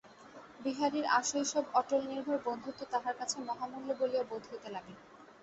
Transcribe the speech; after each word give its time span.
বিহারীর 0.59 1.05
আশৈশব 1.13 1.65
অটলনির্ভর 1.73 2.37
বন্ধুত্ব 2.47 2.81
তাহার 2.93 3.15
কাছে 3.19 3.37
মহামূল্য 3.47 3.89
বলিয়া 3.99 4.23
বোধ 4.29 4.43
হইতে 4.51 4.69
লাগিল। 4.75 4.97